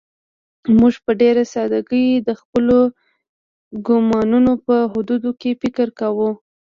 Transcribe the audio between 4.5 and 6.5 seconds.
په حدودو کې فکر کوو.